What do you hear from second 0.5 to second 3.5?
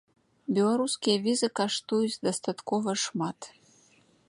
Беларускія візы каштуюць дастаткова шмат.